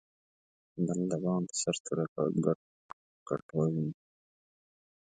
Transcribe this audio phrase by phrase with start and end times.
[0.85, 2.05] بل د بام په سر توره
[3.27, 3.87] کټوه ویني.